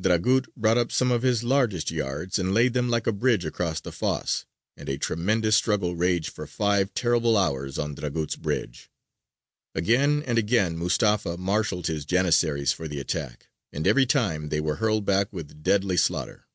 Dragut 0.00 0.52
brought 0.56 0.76
up 0.76 0.90
some 0.90 1.12
of 1.12 1.22
his 1.22 1.44
largest 1.44 1.92
yards 1.92 2.36
and 2.36 2.52
laid 2.52 2.72
them 2.72 2.88
like 2.88 3.06
a 3.06 3.12
bridge 3.12 3.44
across 3.44 3.80
the 3.80 3.92
fosse, 3.92 4.44
and 4.76 4.88
a 4.88 4.98
tremendous 4.98 5.54
struggle 5.54 5.94
raged 5.94 6.30
for 6.30 6.48
five 6.48 6.92
terrible 6.94 7.36
hours 7.36 7.78
on 7.78 7.94
Dragut's 7.94 8.34
bridge. 8.34 8.90
Again 9.76 10.24
and 10.26 10.36
again 10.36 10.76
Mustafa 10.76 11.36
marshalled 11.36 11.86
his 11.86 12.04
Janissaries 12.04 12.72
for 12.72 12.88
the 12.88 12.98
attack, 12.98 13.50
and 13.72 13.86
every 13.86 14.04
time 14.04 14.48
they 14.48 14.58
were 14.60 14.74
hurled 14.82 15.04
back 15.04 15.32
with 15.32 15.62
deadly 15.62 15.96
slaughter. 15.96 16.48